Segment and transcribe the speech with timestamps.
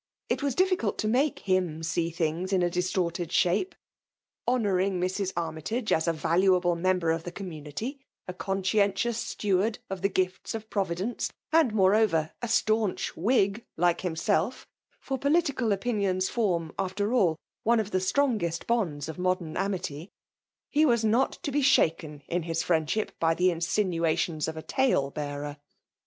[0.29, 3.75] It was difficult to make him see things in 'a distorted shape.
[4.47, 5.31] Honouring Mrs.
[5.37, 10.71] Armytage as a valuable member of the community, a conscientious steward of the gifts of
[10.71, 14.65] Providence, and, moreover, a staunch Whi^ like himself,
[14.99, 20.09] (for political opinions form, after all, one of the strongest bonds of modem atnity,)
[20.71, 24.63] he was not to be shaken in his friend ship by the insinuations of a
[24.63, 25.57] tale bearer.